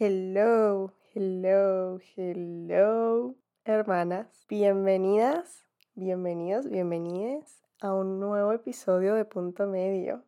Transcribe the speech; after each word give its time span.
Hello, 0.00 0.92
hello, 1.12 1.98
hello, 2.14 3.34
hermanas. 3.64 4.46
Bienvenidas, 4.48 5.66
bienvenidos, 5.96 6.70
bienvenidas 6.70 7.64
a 7.80 7.92
un 7.92 8.20
nuevo 8.20 8.52
episodio 8.52 9.16
de 9.16 9.24
Punto 9.24 9.66
Medio. 9.66 10.22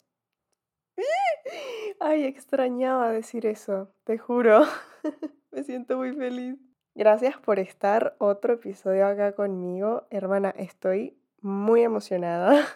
Ay, 2.00 2.24
extrañaba 2.24 3.12
decir 3.12 3.46
eso, 3.46 3.94
te 4.02 4.18
juro. 4.18 4.64
Me 5.52 5.62
siento 5.62 5.98
muy 5.98 6.16
feliz. 6.16 6.58
Gracias 6.96 7.38
por 7.38 7.60
estar 7.60 8.16
otro 8.18 8.54
episodio 8.54 9.06
acá 9.06 9.36
conmigo. 9.36 10.08
Hermana, 10.10 10.50
estoy 10.50 11.16
muy 11.42 11.82
emocionada. 11.82 12.66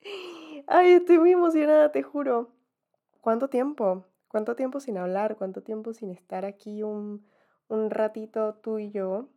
Ay, 0.66 0.90
estoy 0.94 1.20
muy 1.20 1.30
emocionada, 1.30 1.92
te 1.92 2.02
juro. 2.02 2.50
¿Cuánto 3.20 3.48
tiempo? 3.48 4.04
¿Cuánto 4.36 4.54
tiempo 4.54 4.80
sin 4.80 4.98
hablar? 4.98 5.36
¿Cuánto 5.36 5.62
tiempo 5.62 5.94
sin 5.94 6.10
estar 6.10 6.44
aquí 6.44 6.82
un, 6.82 7.24
ratito 7.70 8.52
tú 8.56 8.78
y 8.78 8.90
yo? 8.90 9.30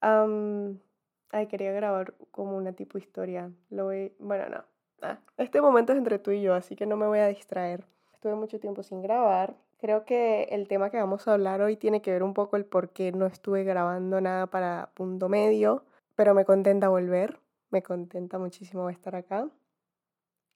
ay, 0.00 1.46
quería 1.46 1.70
grabar 1.70 2.14
como 2.32 2.56
una 2.56 2.72
tipo 2.72 2.98
historia. 2.98 3.52
Lo 3.70 3.84
voy, 3.84 4.12
bueno, 4.18 4.48
no. 4.48 4.64
Ah, 5.00 5.20
este 5.36 5.60
momento 5.60 5.92
es 5.92 5.98
entre 5.98 6.18
tú 6.18 6.32
y 6.32 6.42
yo, 6.42 6.54
así 6.54 6.74
que 6.74 6.86
no 6.86 6.96
me 6.96 7.06
voy 7.06 7.20
a 7.20 7.28
distraer. 7.28 7.84
Estuve 8.12 8.34
mucho 8.34 8.58
tiempo 8.58 8.82
sin 8.82 9.00
grabar. 9.00 9.54
Creo 9.78 10.04
que 10.04 10.48
el 10.50 10.66
tema 10.66 10.90
que 10.90 10.96
vamos 10.96 11.28
a 11.28 11.34
hablar 11.34 11.60
hoy 11.60 11.76
tiene 11.76 12.02
que 12.02 12.10
ver 12.10 12.24
un 12.24 12.34
poco 12.34 12.56
el 12.56 12.64
por 12.64 12.88
qué 12.88 13.12
no 13.12 13.26
estuve 13.26 13.62
grabando 13.62 14.20
nada 14.20 14.48
para 14.48 14.90
punto 14.94 15.28
medio, 15.28 15.84
pero 16.16 16.34
me 16.34 16.44
contenta 16.44 16.88
volver, 16.88 17.38
me 17.70 17.84
contenta 17.84 18.40
muchísimo 18.40 18.90
estar 18.90 19.14
acá. 19.14 19.48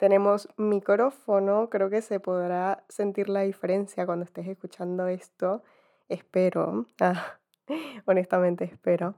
Tenemos 0.05 0.51
micrófono, 0.59 1.71
creo 1.71 1.89
que 1.89 2.03
se 2.03 2.21
podrá 2.21 2.85
sentir 2.91 3.31
la 3.31 3.41
diferencia 3.41 4.05
cuando 4.05 4.27
estés 4.27 4.47
escuchando 4.47 5.07
esto. 5.07 5.63
Espero, 6.11 6.85
ah, 7.01 7.39
honestamente 8.05 8.65
espero. 8.65 9.15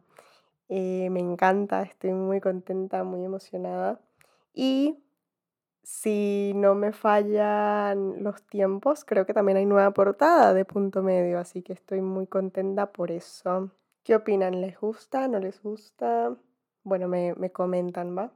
Eh, 0.68 1.08
me 1.10 1.18
encanta, 1.18 1.82
estoy 1.82 2.12
muy 2.12 2.40
contenta, 2.40 3.02
muy 3.02 3.24
emocionada. 3.24 3.98
Y 4.54 5.02
si 5.82 6.52
no 6.54 6.76
me 6.76 6.92
fallan 6.92 8.22
los 8.22 8.44
tiempos, 8.44 9.04
creo 9.04 9.26
que 9.26 9.34
también 9.34 9.58
hay 9.58 9.66
nueva 9.66 9.90
portada 9.90 10.54
de 10.54 10.64
punto 10.64 11.02
medio, 11.02 11.40
así 11.40 11.62
que 11.62 11.72
estoy 11.72 12.00
muy 12.00 12.28
contenta 12.28 12.92
por 12.92 13.10
eso. 13.10 13.72
¿Qué 14.04 14.14
opinan? 14.14 14.60
¿Les 14.60 14.78
gusta? 14.78 15.26
¿No 15.26 15.40
les 15.40 15.60
gusta? 15.60 16.36
Bueno, 16.84 17.08
me, 17.08 17.34
me 17.34 17.50
comentan, 17.50 18.16
¿va? 18.16 18.30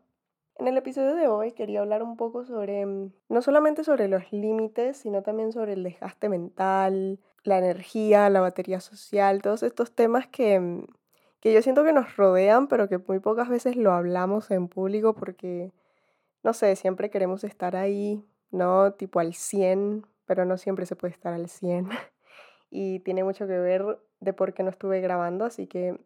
En 0.56 0.68
el 0.68 0.76
episodio 0.76 1.14
de 1.14 1.26
hoy 1.26 1.52
quería 1.52 1.80
hablar 1.80 2.02
un 2.02 2.16
poco 2.16 2.44
sobre, 2.44 2.84
mm, 2.84 3.12
no 3.28 3.42
solamente 3.42 3.84
sobre 3.84 4.08
los 4.08 4.30
límites, 4.32 4.98
sino 4.98 5.22
también 5.22 5.52
sobre 5.52 5.72
el 5.72 5.82
desgaste 5.82 6.28
mental, 6.28 7.18
la 7.44 7.58
energía, 7.58 8.28
la 8.28 8.40
batería 8.40 8.80
social, 8.80 9.40
todos 9.42 9.62
estos 9.62 9.92
temas 9.92 10.26
que, 10.26 10.60
mm, 10.60 10.84
que 11.40 11.52
yo 11.54 11.62
siento 11.62 11.84
que 11.84 11.92
nos 11.92 12.16
rodean, 12.16 12.68
pero 12.68 12.88
que 12.88 12.98
muy 12.98 13.20
pocas 13.20 13.48
veces 13.48 13.76
lo 13.76 13.92
hablamos 13.92 14.50
en 14.50 14.68
público 14.68 15.14
porque, 15.14 15.72
no 16.42 16.52
sé, 16.52 16.76
siempre 16.76 17.10
queremos 17.10 17.44
estar 17.44 17.76
ahí, 17.76 18.24
¿no? 18.50 18.92
Tipo 18.94 19.20
al 19.20 19.34
100, 19.34 20.06
pero 20.26 20.44
no 20.44 20.58
siempre 20.58 20.86
se 20.86 20.96
puede 20.96 21.12
estar 21.14 21.32
al 21.34 21.48
100. 21.48 21.88
y 22.70 23.00
tiene 23.00 23.24
mucho 23.24 23.46
que 23.46 23.58
ver 23.58 23.98
de 24.20 24.32
por 24.34 24.54
qué 24.54 24.62
no 24.62 24.70
estuve 24.70 25.00
grabando, 25.00 25.44
así 25.46 25.66
que 25.66 25.98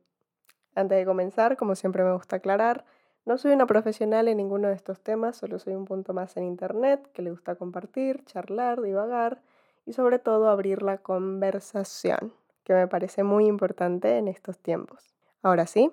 antes 0.77 0.98
de 0.98 1.05
comenzar, 1.06 1.56
como 1.56 1.75
siempre 1.75 2.05
me 2.05 2.12
gusta 2.12 2.36
aclarar, 2.36 2.84
no 3.27 3.39
soy 3.39 3.53
una 3.53 3.67
profesional 3.67 4.28
en 4.28 4.36
ninguno 4.36 4.69
de 4.69 4.75
estos 4.75 5.00
temas, 5.00 5.36
solo 5.36 5.58
soy 5.58 5.75
un 5.75 5.86
punto 5.86 6.12
más 6.12 6.36
en 6.36 6.44
Internet 6.44 7.11
que 7.12 7.22
le 7.22 7.30
gusta 7.30 7.55
compartir, 7.55 8.25
charlar, 8.27 8.83
divagar 8.83 9.41
y 9.86 9.94
sobre 9.94 10.19
todo 10.19 10.48
abrir 10.48 10.83
la 10.83 10.98
conversación, 10.98 12.34
que 12.64 12.75
me 12.75 12.86
parece 12.86 13.22
muy 13.22 13.47
importante 13.47 14.19
en 14.19 14.28
estos 14.28 14.58
tiempos. 14.58 15.14
Ahora 15.42 15.67
sí, 15.67 15.91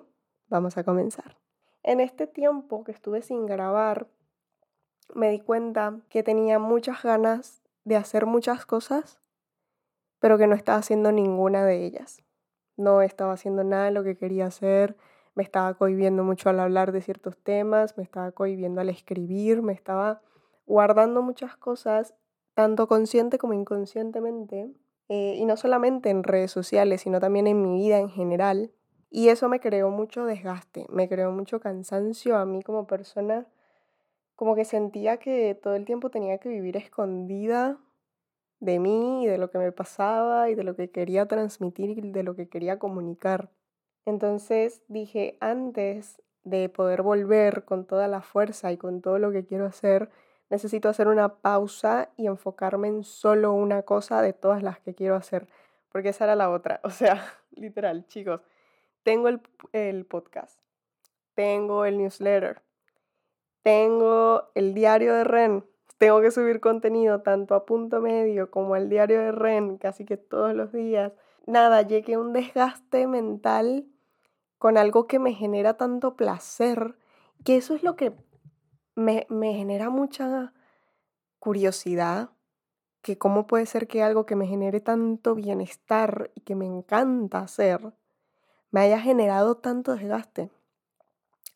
vamos 0.48 0.76
a 0.76 0.84
comenzar. 0.84 1.36
En 1.82 2.00
este 2.00 2.26
tiempo 2.26 2.84
que 2.84 2.92
estuve 2.92 3.22
sin 3.22 3.46
grabar, 3.46 4.06
me 5.14 5.30
di 5.30 5.40
cuenta 5.40 5.98
que 6.08 6.22
tenía 6.22 6.58
muchas 6.58 7.02
ganas 7.02 7.62
de 7.84 7.96
hacer 7.96 8.26
muchas 8.26 8.66
cosas, 8.66 9.18
pero 10.20 10.38
que 10.38 10.46
no 10.46 10.54
estaba 10.54 10.78
haciendo 10.78 11.12
ninguna 11.12 11.64
de 11.64 11.84
ellas. 11.84 12.22
No 12.76 13.02
estaba 13.02 13.32
haciendo 13.32 13.64
nada 13.64 13.86
de 13.86 13.90
lo 13.90 14.04
que 14.04 14.16
quería 14.16 14.46
hacer, 14.46 14.96
me 15.34 15.42
estaba 15.42 15.74
cohibiendo 15.74 16.24
mucho 16.24 16.50
al 16.50 16.60
hablar 16.60 16.92
de 16.92 17.00
ciertos 17.00 17.36
temas, 17.38 17.96
me 17.96 18.02
estaba 18.02 18.32
cohibiendo 18.32 18.80
al 18.80 18.88
escribir, 18.88 19.62
me 19.62 19.72
estaba 19.72 20.20
guardando 20.66 21.22
muchas 21.22 21.56
cosas, 21.56 22.14
tanto 22.54 22.86
consciente 22.86 23.38
como 23.38 23.54
inconscientemente, 23.54 24.70
eh, 25.08 25.34
y 25.36 25.44
no 25.44 25.56
solamente 25.56 26.10
en 26.10 26.22
redes 26.22 26.50
sociales, 26.50 27.02
sino 27.02 27.20
también 27.20 27.46
en 27.46 27.62
mi 27.62 27.76
vida 27.76 27.98
en 27.98 28.10
general. 28.10 28.72
Y 29.10 29.28
eso 29.28 29.48
me 29.48 29.60
creó 29.60 29.90
mucho 29.90 30.24
desgaste, 30.24 30.86
me 30.88 31.08
creó 31.08 31.32
mucho 31.32 31.60
cansancio 31.60 32.36
a 32.36 32.46
mí 32.46 32.62
como 32.62 32.86
persona, 32.86 33.46
como 34.36 34.54
que 34.54 34.64
sentía 34.64 35.18
que 35.18 35.54
todo 35.54 35.74
el 35.74 35.84
tiempo 35.84 36.10
tenía 36.10 36.38
que 36.38 36.48
vivir 36.48 36.76
escondida 36.76 37.78
de 38.60 38.78
mí 38.78 39.24
y 39.24 39.26
de 39.26 39.38
lo 39.38 39.50
que 39.50 39.58
me 39.58 39.72
pasaba 39.72 40.48
y 40.48 40.54
de 40.54 40.64
lo 40.64 40.76
que 40.76 40.90
quería 40.90 41.26
transmitir 41.26 41.90
y 41.90 42.12
de 42.12 42.22
lo 42.22 42.34
que 42.34 42.48
quería 42.48 42.78
comunicar. 42.78 43.50
Entonces 44.04 44.82
dije, 44.88 45.36
antes 45.40 46.20
de 46.44 46.68
poder 46.68 47.02
volver 47.02 47.64
con 47.64 47.86
toda 47.86 48.08
la 48.08 48.20
fuerza 48.20 48.72
y 48.72 48.76
con 48.76 49.00
todo 49.00 49.18
lo 49.18 49.30
que 49.30 49.44
quiero 49.44 49.66
hacer, 49.66 50.10
necesito 50.50 50.88
hacer 50.88 51.08
una 51.08 51.36
pausa 51.36 52.10
y 52.16 52.26
enfocarme 52.26 52.88
en 52.88 53.04
solo 53.04 53.52
una 53.52 53.82
cosa 53.82 54.20
de 54.22 54.32
todas 54.32 54.62
las 54.62 54.80
que 54.80 54.94
quiero 54.94 55.14
hacer, 55.14 55.48
porque 55.88 56.10
esa 56.10 56.24
era 56.24 56.36
la 56.36 56.50
otra. 56.50 56.80
O 56.84 56.90
sea, 56.90 57.22
literal, 57.52 58.06
chicos, 58.06 58.40
tengo 59.02 59.28
el, 59.28 59.40
el 59.72 60.04
podcast, 60.04 60.60
tengo 61.34 61.84
el 61.84 61.98
newsletter, 61.98 62.60
tengo 63.62 64.50
el 64.54 64.74
diario 64.74 65.14
de 65.14 65.24
Ren, 65.24 65.64
tengo 65.98 66.20
que 66.20 66.32
subir 66.32 66.58
contenido 66.58 67.22
tanto 67.22 67.54
a 67.54 67.64
punto 67.64 68.00
medio 68.00 68.50
como 68.50 68.74
al 68.74 68.88
diario 68.88 69.20
de 69.20 69.30
Ren, 69.30 69.78
casi 69.78 70.04
que 70.04 70.16
todos 70.16 70.52
los 70.54 70.72
días. 70.72 71.12
Nada, 71.46 71.82
llegué 71.82 72.14
a 72.14 72.18
un 72.18 72.32
desgaste 72.32 73.06
mental 73.06 73.86
con 74.62 74.78
algo 74.78 75.08
que 75.08 75.18
me 75.18 75.34
genera 75.34 75.76
tanto 75.76 76.14
placer, 76.14 76.94
que 77.44 77.56
eso 77.56 77.74
es 77.74 77.82
lo 77.82 77.96
que 77.96 78.12
me, 78.94 79.26
genera 79.28 79.90
mucha 79.90 80.52
curiosidad, 81.40 82.30
que 83.00 83.18
cómo 83.18 83.48
puede 83.48 83.66
ser 83.66 83.88
que 83.88 84.04
algo 84.04 84.24
que 84.24 84.36
me 84.36 84.46
genere 84.46 84.78
tanto 84.78 85.34
bienestar 85.34 86.30
y 86.36 86.42
que 86.42 86.54
me 86.54 86.66
encanta 86.66 87.40
hacer, 87.40 87.92
me 88.70 88.82
haya 88.82 89.00
generado 89.00 89.56
tanto 89.56 89.96
desgaste, 89.96 90.48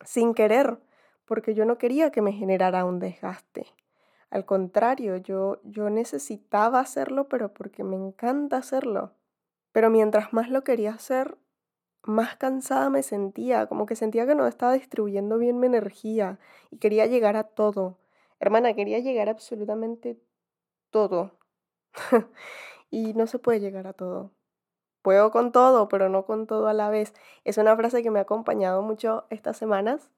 sin 0.03 0.33
querer, 0.33 0.77
porque 1.23 1.53
yo 1.53 1.63
no 1.63 1.77
quería 1.77 2.11
que 2.11 2.21
me 2.21 2.33
generara 2.33 2.83
un 2.83 2.99
desgaste. 2.99 3.67
Al 4.29 4.43
contrario, 4.43 5.15
yo, 5.15 5.61
yo 5.63 5.89
necesitaba 5.89 6.81
hacerlo, 6.81 7.29
pero 7.29 7.53
porque 7.53 7.85
me 7.85 7.95
encanta 7.95 8.57
hacerlo. 8.57 9.13
Pero 9.71 9.89
mientras 9.89 10.33
más 10.33 10.49
lo 10.49 10.65
quería 10.65 10.91
hacer, 10.91 11.37
más 12.07 12.37
cansada 12.37 12.89
me 12.89 13.03
sentía, 13.03 13.67
como 13.67 13.85
que 13.85 13.95
sentía 13.95 14.25
que 14.25 14.35
no 14.35 14.47
estaba 14.47 14.73
distribuyendo 14.73 15.37
bien 15.37 15.59
mi 15.59 15.67
energía 15.67 16.39
y 16.71 16.77
quería 16.77 17.05
llegar 17.05 17.35
a 17.35 17.43
todo. 17.43 17.97
Hermana, 18.39 18.73
quería 18.73 18.99
llegar 18.99 19.27
a 19.27 19.31
absolutamente 19.31 20.17
todo. 20.89 21.31
y 22.91 23.13
no 23.13 23.27
se 23.27 23.39
puede 23.39 23.59
llegar 23.59 23.87
a 23.87 23.93
todo. 23.93 24.31
Puedo 25.01 25.31
con 25.31 25.51
todo, 25.51 25.89
pero 25.89 26.09
no 26.09 26.25
con 26.25 26.47
todo 26.47 26.67
a 26.67 26.73
la 26.73 26.89
vez. 26.89 27.13
Es 27.43 27.57
una 27.57 27.75
frase 27.75 28.01
que 28.03 28.11
me 28.11 28.19
ha 28.19 28.23
acompañado 28.23 28.81
mucho 28.81 29.25
estas 29.29 29.57
semanas, 29.57 30.09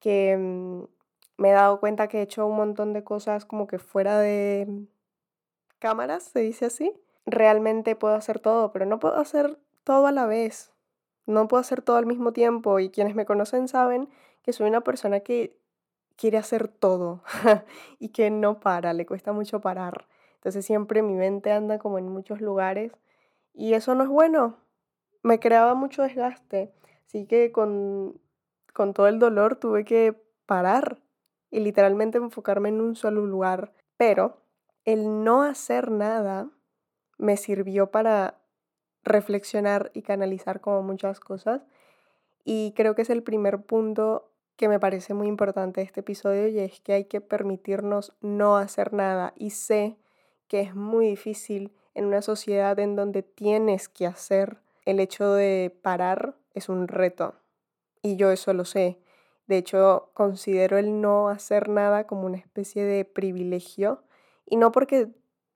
que 0.00 0.36
mm, 0.36 0.84
me 1.38 1.50
he 1.50 1.52
dado 1.52 1.80
cuenta 1.80 2.08
que 2.08 2.18
he 2.18 2.22
hecho 2.22 2.46
un 2.46 2.56
montón 2.56 2.92
de 2.92 3.04
cosas 3.04 3.44
como 3.44 3.68
que 3.68 3.78
fuera 3.78 4.18
de 4.18 4.86
cámaras, 5.78 6.24
se 6.24 6.40
dice 6.40 6.66
así. 6.66 6.92
Realmente 7.26 7.96
puedo 7.96 8.14
hacer 8.16 8.40
todo, 8.40 8.72
pero 8.72 8.86
no 8.86 8.98
puedo 8.98 9.16
hacer 9.18 9.58
todo 9.84 10.06
a 10.08 10.12
la 10.12 10.26
vez 10.26 10.72
no 11.28 11.46
puedo 11.46 11.60
hacer 11.60 11.82
todo 11.82 11.96
al 11.96 12.06
mismo 12.06 12.32
tiempo 12.32 12.80
y 12.80 12.88
quienes 12.88 13.14
me 13.14 13.26
conocen 13.26 13.68
saben 13.68 14.08
que 14.42 14.52
soy 14.54 14.66
una 14.66 14.80
persona 14.80 15.20
que 15.20 15.58
quiere 16.16 16.38
hacer 16.38 16.68
todo 16.68 17.22
y 17.98 18.08
que 18.08 18.30
no 18.30 18.60
para, 18.60 18.94
le 18.94 19.04
cuesta 19.04 19.32
mucho 19.32 19.60
parar. 19.60 20.08
Entonces 20.36 20.64
siempre 20.64 21.02
mi 21.02 21.14
mente 21.14 21.52
anda 21.52 21.78
como 21.78 21.98
en 21.98 22.08
muchos 22.08 22.40
lugares 22.40 22.92
y 23.52 23.74
eso 23.74 23.94
no 23.94 24.04
es 24.04 24.08
bueno. 24.08 24.56
Me 25.22 25.38
creaba 25.38 25.74
mucho 25.74 26.02
desgaste, 26.02 26.72
así 27.06 27.26
que 27.26 27.52
con, 27.52 28.18
con 28.72 28.94
todo 28.94 29.06
el 29.06 29.18
dolor 29.18 29.56
tuve 29.56 29.84
que 29.84 30.14
parar 30.46 31.02
y 31.50 31.60
literalmente 31.60 32.16
enfocarme 32.16 32.70
en 32.70 32.80
un 32.80 32.96
solo 32.96 33.26
lugar. 33.26 33.74
Pero 33.98 34.40
el 34.86 35.24
no 35.24 35.42
hacer 35.42 35.90
nada 35.90 36.48
me 37.18 37.36
sirvió 37.36 37.90
para 37.90 38.38
reflexionar 39.04 39.90
y 39.94 40.02
canalizar 40.02 40.60
como 40.60 40.82
muchas 40.82 41.20
cosas. 41.20 41.62
Y 42.44 42.72
creo 42.76 42.94
que 42.94 43.02
es 43.02 43.10
el 43.10 43.22
primer 43.22 43.62
punto 43.62 44.30
que 44.56 44.68
me 44.68 44.80
parece 44.80 45.14
muy 45.14 45.28
importante 45.28 45.80
de 45.80 45.86
este 45.86 46.00
episodio 46.00 46.48
y 46.48 46.58
es 46.58 46.80
que 46.80 46.92
hay 46.92 47.04
que 47.04 47.20
permitirnos 47.20 48.12
no 48.20 48.56
hacer 48.56 48.92
nada. 48.92 49.32
Y 49.36 49.50
sé 49.50 49.96
que 50.48 50.60
es 50.60 50.74
muy 50.74 51.06
difícil 51.06 51.72
en 51.94 52.06
una 52.06 52.22
sociedad 52.22 52.78
en 52.78 52.96
donde 52.96 53.22
tienes 53.22 53.88
que 53.88 54.06
hacer, 54.06 54.58
el 54.84 55.00
hecho 55.00 55.32
de 55.32 55.76
parar 55.82 56.34
es 56.54 56.68
un 56.68 56.88
reto. 56.88 57.34
Y 58.02 58.16
yo 58.16 58.30
eso 58.30 58.52
lo 58.52 58.64
sé. 58.64 58.98
De 59.46 59.58
hecho, 59.58 60.10
considero 60.14 60.78
el 60.78 61.00
no 61.00 61.28
hacer 61.28 61.68
nada 61.68 62.06
como 62.06 62.26
una 62.26 62.38
especie 62.38 62.84
de 62.84 63.04
privilegio. 63.04 64.02
Y 64.46 64.56
no 64.56 64.72
porque 64.72 65.08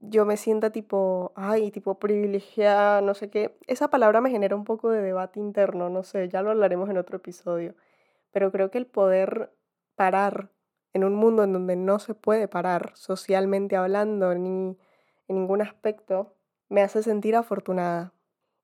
yo 0.02 0.26
me 0.26 0.36
sienta 0.36 0.70
tipo, 0.70 1.32
ay, 1.36 1.70
tipo 1.70 1.98
privilegiada, 1.98 3.00
no 3.00 3.14
sé 3.14 3.30
qué. 3.30 3.56
Esa 3.68 3.88
palabra 3.88 4.20
me 4.20 4.30
genera 4.30 4.56
un 4.56 4.64
poco 4.64 4.90
de 4.90 5.00
debate 5.00 5.38
interno, 5.40 5.90
no 5.90 6.02
sé, 6.02 6.28
ya 6.28 6.42
lo 6.42 6.50
hablaremos 6.50 6.90
en 6.90 6.98
otro 6.98 7.18
episodio. 7.18 7.74
Pero 8.32 8.50
creo 8.50 8.70
que 8.70 8.78
el 8.78 8.86
poder 8.86 9.52
parar 9.94 10.50
en 10.92 11.04
un 11.04 11.14
mundo 11.14 11.44
en 11.44 11.52
donde 11.52 11.76
no 11.76 11.98
se 12.00 12.14
puede 12.14 12.48
parar 12.48 12.92
socialmente 12.94 13.76
hablando 13.76 14.34
ni 14.34 14.76
en 15.28 15.36
ningún 15.36 15.62
aspecto, 15.62 16.34
me 16.68 16.82
hace 16.82 17.02
sentir 17.02 17.36
afortunada. 17.36 18.12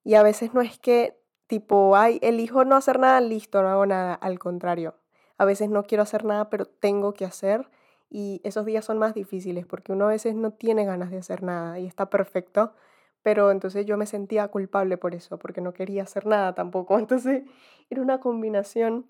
Y 0.02 0.14
a 0.14 0.23
veces 0.25 0.55
no 0.55 0.61
es 0.61 0.79
que 0.79 1.20
tipo, 1.46 1.96
ay, 1.96 2.19
elijo 2.20 2.64
no 2.64 2.76
hacer 2.76 2.99
nada, 2.99 3.20
listo, 3.20 3.62
no 3.62 3.69
hago 3.69 3.87
nada. 3.87 4.14
Al 4.14 4.38
contrario, 4.40 4.96
a 5.38 5.44
veces 5.44 5.70
no 5.70 5.85
quiero 5.85 6.02
hacer 6.02 6.25
nada, 6.25 6.50
pero 6.50 6.67
tengo 6.67 7.14
que 7.14 7.25
hacer. 7.25 7.70
Y 8.10 8.40
esos 8.44 8.64
días 8.64 8.84
son 8.84 8.99
más 8.99 9.14
difíciles 9.14 9.66
porque 9.66 9.93
uno 9.93 10.06
a 10.06 10.08
veces 10.08 10.34
no 10.34 10.52
tiene 10.52 10.84
ganas 10.84 11.10
de 11.10 11.19
hacer 11.19 11.43
nada 11.43 11.78
y 11.78 11.87
está 11.87 12.10
perfecto. 12.10 12.75
Pero 13.22 13.50
entonces 13.50 13.84
yo 13.87 13.96
me 13.96 14.06
sentía 14.06 14.49
culpable 14.49 14.96
por 14.96 15.14
eso, 15.14 15.38
porque 15.38 15.60
no 15.60 15.75
quería 15.75 16.05
hacer 16.05 16.26
nada 16.26 16.55
tampoco. 16.55 16.99
Entonces 16.99 17.44
era 17.90 18.02
una 18.02 18.20
combinación 18.20 19.06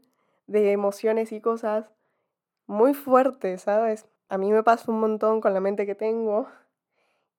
de 0.46 0.72
emociones 0.72 1.32
y 1.32 1.40
cosas 1.40 1.86
muy 2.66 2.94
fuertes, 2.94 3.62
¿sabes? 3.62 4.06
A 4.28 4.38
mí 4.38 4.52
me 4.52 4.62
pasa 4.62 4.90
un 4.92 5.00
montón 5.00 5.40
con 5.40 5.54
la 5.54 5.60
mente 5.60 5.86
que 5.86 5.94
tengo 5.94 6.48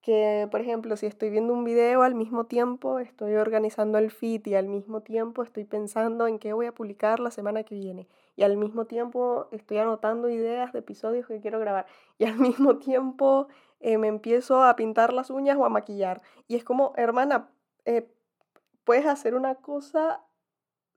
que, 0.01 0.47
por 0.49 0.61
ejemplo, 0.61 0.95
si 0.95 1.05
estoy 1.05 1.29
viendo 1.29 1.53
un 1.53 1.63
video 1.63 2.03
al 2.03 2.15
mismo 2.15 2.45
tiempo 2.45 2.99
estoy 2.99 3.35
organizando 3.35 3.97
el 3.97 4.11
feed 4.11 4.47
y 4.47 4.55
al 4.55 4.67
mismo 4.67 5.01
tiempo 5.01 5.43
estoy 5.43 5.65
pensando 5.65 6.27
en 6.27 6.39
qué 6.39 6.53
voy 6.53 6.67
a 6.67 6.73
publicar 6.73 7.19
la 7.19 7.31
semana 7.31 7.63
que 7.63 7.75
viene 7.75 8.07
y 8.35 8.43
al 8.43 8.55
mismo 8.55 8.85
tiempo 8.85 9.47
estoy 9.51 9.79
anotando 9.79 10.29
ideas 10.29 10.71
de 10.71 10.79
episodios 10.79 11.27
que 11.27 11.41
quiero 11.41 11.59
grabar 11.59 11.85
y 12.17 12.25
al 12.25 12.37
mismo 12.37 12.77
tiempo 12.77 13.47
eh, 13.81 13.97
me 13.97 14.07
empiezo 14.07 14.63
a 14.63 14.75
pintar 14.75 15.13
las 15.13 15.29
uñas 15.29 15.57
o 15.57 15.65
a 15.65 15.69
maquillar 15.69 16.21
y 16.47 16.55
es 16.55 16.63
como, 16.63 16.93
hermana, 16.95 17.49
eh, 17.85 18.09
puedes 18.85 19.05
hacer 19.05 19.35
una 19.35 19.55
cosa, 19.55 20.21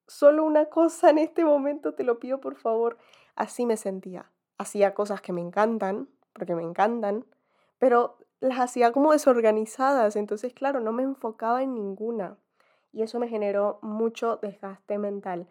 solo 0.06 0.44
una 0.44 0.66
cosa 0.66 1.10
en 1.10 1.18
este 1.18 1.44
momento, 1.44 1.94
te 1.94 2.04
lo 2.04 2.18
pido 2.18 2.40
por 2.40 2.56
favor. 2.56 2.98
Así 3.34 3.66
me 3.66 3.76
sentía. 3.76 4.30
Hacía 4.58 4.94
cosas 4.94 5.20
que 5.20 5.32
me 5.32 5.40
encantan, 5.40 6.08
porque 6.32 6.54
me 6.54 6.62
encantan, 6.62 7.24
pero 7.78 8.16
las 8.42 8.60
hacía 8.60 8.92
como 8.92 9.12
desorganizadas, 9.12 10.16
entonces 10.16 10.52
claro, 10.52 10.80
no 10.80 10.92
me 10.92 11.02
enfocaba 11.02 11.62
en 11.62 11.74
ninguna 11.74 12.36
y 12.92 13.02
eso 13.02 13.18
me 13.18 13.28
generó 13.28 13.78
mucho 13.80 14.38
desgaste 14.42 14.98
mental. 14.98 15.48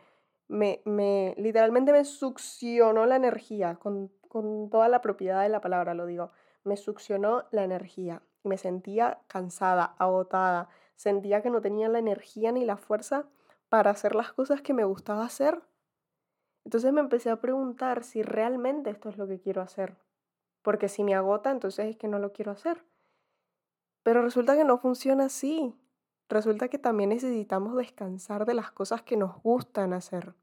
Me, 0.47 0.81
me 0.85 1.33
literalmente 1.37 1.91
me 1.91 2.05
succionó 2.05 3.05
la 3.07 3.15
energía, 3.15 3.75
con, 3.75 4.11
con 4.27 4.69
toda 4.69 4.89
la 4.89 5.01
propiedad 5.01 5.41
de 5.41 5.49
la 5.49 5.61
palabra 5.61 5.95
lo 5.95 6.05
digo, 6.05 6.31
me 6.63 6.77
succionó 6.77 7.45
la 7.51 7.63
energía 7.63 8.21
me 8.43 8.57
sentía 8.57 9.21
cansada, 9.27 9.95
agotada, 9.97 10.69
sentía 10.95 11.41
que 11.41 11.49
no 11.49 11.61
tenía 11.61 11.89
la 11.89 11.99
energía 11.99 12.51
ni 12.51 12.65
la 12.65 12.77
fuerza 12.77 13.25
para 13.69 13.91
hacer 13.91 14.15
las 14.15 14.33
cosas 14.33 14.61
que 14.61 14.73
me 14.73 14.83
gustaba 14.83 15.25
hacer. 15.25 15.61
Entonces 16.65 16.91
me 16.93 17.01
empecé 17.01 17.29
a 17.29 17.41
preguntar 17.41 18.03
si 18.03 18.21
realmente 18.21 18.89
esto 18.89 19.09
es 19.09 19.17
lo 19.17 19.27
que 19.27 19.39
quiero 19.39 19.61
hacer. 19.61 19.95
Porque 20.61 20.89
si 20.89 21.03
me 21.03 21.15
agota, 21.15 21.51
entonces 21.51 21.87
es 21.87 21.97
que 21.97 22.07
no 22.07 22.19
lo 22.19 22.33
quiero 22.33 22.51
hacer. 22.51 22.83
Pero 24.03 24.21
resulta 24.21 24.55
que 24.55 24.63
no 24.63 24.77
funciona 24.77 25.25
así. 25.25 25.75
Resulta 26.29 26.69
que 26.69 26.77
también 26.77 27.09
necesitamos 27.09 27.75
descansar 27.75 28.45
de 28.45 28.53
las 28.53 28.71
cosas 28.71 29.01
que 29.01 29.17
nos 29.17 29.41
gustan 29.43 29.93
hacer 29.93 30.33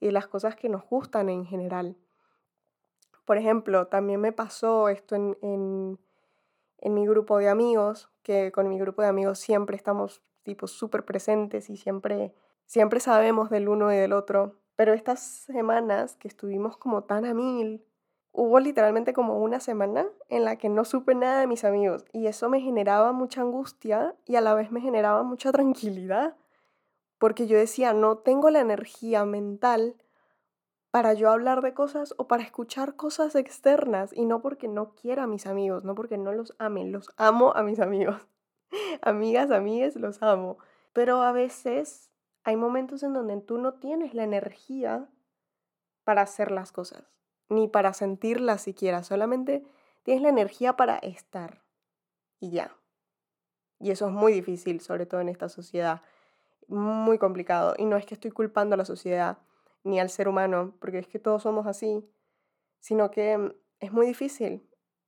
y 0.00 0.06
de 0.06 0.12
las 0.12 0.26
cosas 0.26 0.54
que 0.54 0.68
nos 0.68 0.84
gustan 0.88 1.28
en 1.28 1.46
general. 1.46 1.96
Por 3.24 3.38
ejemplo, 3.38 3.86
también 3.86 4.20
me 4.20 4.32
pasó 4.32 4.90
esto 4.90 5.14
en, 5.14 5.38
en, 5.40 5.98
en 6.78 6.94
mi 6.94 7.06
grupo 7.06 7.38
de 7.38 7.48
amigos, 7.48 8.10
que 8.22 8.52
con 8.52 8.68
mi 8.68 8.78
grupo 8.78 9.00
de 9.00 9.08
amigos 9.08 9.38
siempre 9.38 9.76
estamos 9.76 10.22
tipo 10.42 10.66
súper 10.66 11.04
presentes 11.04 11.70
y 11.70 11.78
siempre, 11.78 12.34
siempre 12.66 13.00
sabemos 13.00 13.48
del 13.48 13.68
uno 13.68 13.92
y 13.92 13.96
del 13.96 14.12
otro. 14.12 14.60
Pero 14.76 14.92
estas 14.92 15.20
semanas 15.20 16.16
que 16.16 16.28
estuvimos 16.28 16.76
como 16.76 17.04
tan 17.04 17.24
a 17.24 17.32
mil, 17.32 17.82
hubo 18.36 18.58
literalmente 18.58 19.12
como 19.12 19.38
una 19.38 19.60
semana 19.60 20.06
en 20.28 20.44
la 20.44 20.56
que 20.56 20.68
no 20.68 20.84
supe 20.84 21.14
nada 21.14 21.38
de 21.38 21.46
mis 21.46 21.62
amigos 21.64 22.04
y 22.12 22.26
eso 22.26 22.48
me 22.48 22.60
generaba 22.60 23.12
mucha 23.12 23.40
angustia 23.40 24.16
y 24.26 24.34
a 24.34 24.40
la 24.40 24.54
vez 24.54 24.72
me 24.72 24.80
generaba 24.80 25.22
mucha 25.22 25.52
tranquilidad 25.52 26.36
porque 27.18 27.46
yo 27.46 27.56
decía, 27.56 27.92
no 27.92 28.18
tengo 28.18 28.50
la 28.50 28.58
energía 28.58 29.24
mental 29.24 29.94
para 30.90 31.14
yo 31.14 31.30
hablar 31.30 31.62
de 31.62 31.74
cosas 31.74 32.12
o 32.18 32.26
para 32.26 32.42
escuchar 32.42 32.96
cosas 32.96 33.36
externas 33.36 34.12
y 34.12 34.24
no 34.26 34.42
porque 34.42 34.66
no 34.66 34.94
quiera 34.96 35.22
a 35.22 35.28
mis 35.28 35.46
amigos, 35.46 35.84
no 35.84 35.94
porque 35.94 36.18
no 36.18 36.32
los 36.32 36.56
ame, 36.58 36.84
los 36.86 37.12
amo 37.16 37.52
a 37.54 37.62
mis 37.62 37.78
amigos. 37.78 38.20
Amigas, 39.00 39.52
amigues, 39.52 39.94
los 39.94 40.22
amo. 40.22 40.58
Pero 40.92 41.22
a 41.22 41.30
veces 41.30 42.10
hay 42.42 42.56
momentos 42.56 43.04
en 43.04 43.12
donde 43.12 43.40
tú 43.40 43.58
no 43.58 43.74
tienes 43.74 44.12
la 44.12 44.24
energía 44.24 45.08
para 46.02 46.22
hacer 46.22 46.50
las 46.50 46.72
cosas 46.72 47.14
ni 47.48 47.68
para 47.68 47.92
sentirla 47.92 48.58
siquiera, 48.58 49.02
solamente 49.02 49.64
tienes 50.02 50.22
la 50.22 50.28
energía 50.28 50.76
para 50.76 50.96
estar 50.98 51.62
y 52.40 52.50
ya. 52.50 52.76
Y 53.80 53.90
eso 53.90 54.06
es 54.06 54.12
muy 54.12 54.32
difícil, 54.32 54.80
sobre 54.80 55.06
todo 55.06 55.20
en 55.20 55.28
esta 55.28 55.48
sociedad, 55.48 56.02
muy 56.68 57.18
complicado. 57.18 57.74
Y 57.76 57.84
no 57.84 57.96
es 57.96 58.06
que 58.06 58.14
estoy 58.14 58.30
culpando 58.30 58.74
a 58.74 58.76
la 58.78 58.84
sociedad 58.84 59.38
ni 59.82 60.00
al 60.00 60.10
ser 60.10 60.28
humano, 60.28 60.74
porque 60.80 60.98
es 60.98 61.06
que 61.06 61.18
todos 61.18 61.42
somos 61.42 61.66
así, 61.66 62.08
sino 62.80 63.10
que 63.10 63.36
mm, 63.36 63.52
es 63.80 63.92
muy 63.92 64.06
difícil 64.06 64.66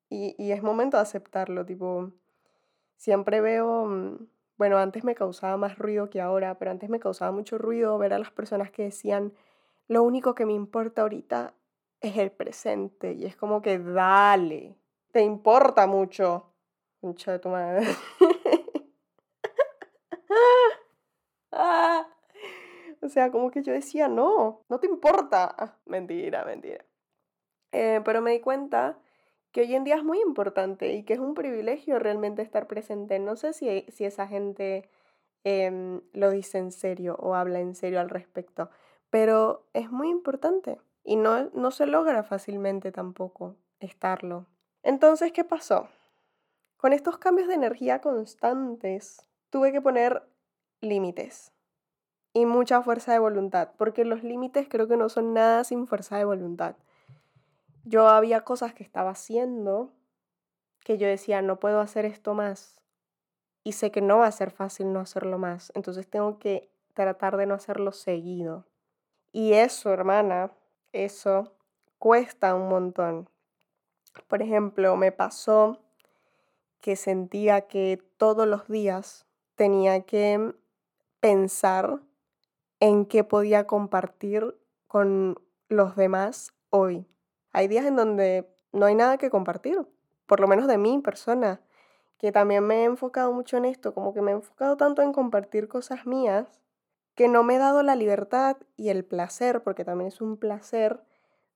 y, 0.08 0.34
y 0.38 0.52
es 0.52 0.62
momento 0.62 0.98
de 0.98 1.02
aceptarlo, 1.02 1.64
tipo, 1.64 2.12
siempre 2.96 3.40
veo, 3.40 3.86
mm, 3.86 4.28
bueno, 4.58 4.78
antes 4.78 5.04
me 5.04 5.14
causaba 5.14 5.56
más 5.56 5.78
ruido 5.78 6.10
que 6.10 6.20
ahora, 6.20 6.58
pero 6.58 6.70
antes 6.70 6.90
me 6.90 7.00
causaba 7.00 7.32
mucho 7.32 7.58
ruido 7.58 7.96
ver 7.98 8.12
a 8.12 8.18
las 8.18 8.30
personas 8.30 8.70
que 8.70 8.84
decían, 8.84 9.32
lo 9.88 10.02
único 10.02 10.34
que 10.34 10.46
me 10.46 10.52
importa 10.52 11.02
ahorita 11.02 11.54
es 12.00 12.16
el 12.16 12.30
presente 12.30 13.12
y 13.12 13.24
es 13.24 13.36
como 13.36 13.62
que 13.62 13.78
dale, 13.78 14.76
te 15.12 15.22
importa 15.22 15.86
mucho. 15.86 16.52
Mucho 17.00 17.30
de 17.30 17.38
tu 17.38 17.48
madre. 17.48 17.86
Ah, 21.58 22.06
o 23.00 23.08
sea, 23.08 23.30
como 23.30 23.50
que 23.50 23.62
yo 23.62 23.72
decía, 23.72 24.08
no, 24.08 24.64
no 24.68 24.78
te 24.78 24.86
importa. 24.86 25.54
Ah, 25.58 25.78
mentira, 25.86 26.44
mentira. 26.44 26.84
Eh, 27.72 28.02
pero 28.04 28.20
me 28.20 28.32
di 28.32 28.40
cuenta 28.40 28.98
que 29.52 29.62
hoy 29.62 29.74
en 29.74 29.84
día 29.84 29.96
es 29.96 30.04
muy 30.04 30.20
importante 30.20 30.92
y 30.92 31.04
que 31.04 31.14
es 31.14 31.18
un 31.20 31.34
privilegio 31.34 31.98
realmente 31.98 32.42
estar 32.42 32.66
presente. 32.66 33.18
No 33.18 33.36
sé 33.36 33.52
si, 33.54 33.86
si 33.88 34.04
esa 34.04 34.26
gente 34.26 34.88
em, 35.44 36.02
lo 36.12 36.30
dice 36.30 36.58
en 36.58 36.72
serio 36.72 37.16
o 37.20 37.34
habla 37.34 37.60
en 37.60 37.74
serio 37.74 38.00
al 38.00 38.10
respecto, 38.10 38.70
pero 39.10 39.66
es 39.72 39.90
muy 39.90 40.10
importante 40.10 40.78
y 41.06 41.16
no, 41.16 41.50
no 41.54 41.70
se 41.70 41.86
logra 41.86 42.24
fácilmente 42.24 42.90
tampoco 42.90 43.54
estarlo. 43.78 44.46
Entonces, 44.82 45.32
¿qué 45.32 45.44
pasó? 45.44 45.88
Con 46.76 46.92
estos 46.92 47.16
cambios 47.18 47.48
de 47.48 47.54
energía 47.54 48.00
constantes, 48.00 49.24
tuve 49.50 49.72
que 49.72 49.80
poner 49.80 50.28
límites 50.80 51.52
y 52.32 52.44
mucha 52.44 52.82
fuerza 52.82 53.12
de 53.12 53.20
voluntad, 53.20 53.70
porque 53.78 54.04
los 54.04 54.24
límites 54.24 54.66
creo 54.68 54.88
que 54.88 54.96
no 54.96 55.08
son 55.08 55.32
nada 55.32 55.64
sin 55.64 55.86
fuerza 55.86 56.18
de 56.18 56.24
voluntad. 56.24 56.76
Yo 57.84 58.08
había 58.08 58.42
cosas 58.42 58.74
que 58.74 58.82
estaba 58.82 59.10
haciendo 59.10 59.92
que 60.80 60.98
yo 60.98 61.06
decía, 61.06 61.40
no 61.40 61.58
puedo 61.60 61.80
hacer 61.80 62.04
esto 62.04 62.34
más 62.34 62.80
y 63.64 63.72
sé 63.72 63.90
que 63.90 64.00
no 64.00 64.18
va 64.18 64.26
a 64.26 64.32
ser 64.32 64.50
fácil 64.50 64.92
no 64.92 65.00
hacerlo 65.00 65.38
más, 65.38 65.72
entonces 65.74 66.08
tengo 66.08 66.38
que 66.38 66.70
tratar 66.94 67.36
de 67.36 67.46
no 67.46 67.54
hacerlo 67.54 67.92
seguido. 67.92 68.66
Y 69.32 69.54
eso, 69.54 69.92
hermana, 69.92 70.52
eso 71.04 71.52
cuesta 71.98 72.54
un 72.54 72.68
montón. 72.68 73.28
Por 74.28 74.42
ejemplo, 74.42 74.96
me 74.96 75.12
pasó 75.12 75.78
que 76.80 76.96
sentía 76.96 77.62
que 77.62 78.02
todos 78.16 78.46
los 78.46 78.68
días 78.68 79.26
tenía 79.54 80.02
que 80.02 80.54
pensar 81.20 82.00
en 82.80 83.06
qué 83.06 83.24
podía 83.24 83.66
compartir 83.66 84.56
con 84.86 85.38
los 85.68 85.96
demás 85.96 86.52
hoy. 86.70 87.06
Hay 87.52 87.68
días 87.68 87.86
en 87.86 87.96
donde 87.96 88.48
no 88.72 88.86
hay 88.86 88.94
nada 88.94 89.18
que 89.18 89.30
compartir, 89.30 89.86
por 90.26 90.40
lo 90.40 90.46
menos 90.46 90.66
de 90.66 90.78
mi 90.78 90.98
persona, 91.00 91.60
que 92.18 92.32
también 92.32 92.64
me 92.64 92.82
he 92.82 92.84
enfocado 92.84 93.32
mucho 93.32 93.56
en 93.56 93.64
esto, 93.64 93.94
como 93.94 94.14
que 94.14 94.22
me 94.22 94.30
he 94.30 94.34
enfocado 94.34 94.76
tanto 94.76 95.02
en 95.02 95.12
compartir 95.12 95.68
cosas 95.68 96.06
mías 96.06 96.46
que 97.16 97.26
no 97.26 97.42
me 97.42 97.56
he 97.56 97.58
dado 97.58 97.82
la 97.82 97.96
libertad 97.96 98.58
y 98.76 98.90
el 98.90 99.04
placer, 99.04 99.64
porque 99.64 99.84
también 99.84 100.08
es 100.08 100.20
un 100.20 100.36
placer, 100.36 101.02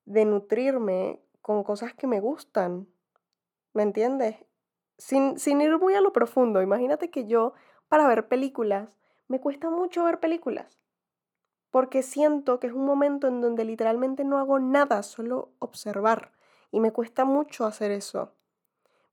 de 0.03 0.25
nutrirme 0.25 1.21
con 1.41 1.63
cosas 1.63 1.93
que 1.93 2.07
me 2.07 2.19
gustan. 2.19 2.89
¿Me 3.73 3.83
entiendes? 3.83 4.35
sin, 5.01 5.39
sin 5.39 5.61
ir 5.61 5.79
muy 5.79 5.95
a 5.95 6.01
lo 6.01 6.13
profundo, 6.13 6.61
imagínate 6.61 7.09
que 7.09 7.25
yo, 7.25 7.53
para 7.89 8.07
ver 8.07 8.27
películas, 8.27 8.99
me 9.27 9.41
cuesta 9.41 9.71
mucho 9.71 10.03
ver 10.03 10.19
películas. 10.19 10.79
Porque 11.71 12.03
siento 12.03 12.59
que 12.59 12.67
es 12.67 12.73
un 12.73 12.85
momento 12.85 13.27
en 13.27 13.41
donde 13.41 13.65
literalmente 13.65 14.23
no 14.23 14.37
hago 14.37 14.59
nada, 14.59 15.01
solo 15.01 15.53
observar. 15.57 16.33
Y 16.69 16.81
me 16.81 16.91
cuesta 16.91 17.25
mucho 17.25 17.65
hacer 17.65 17.89
eso. 17.89 18.35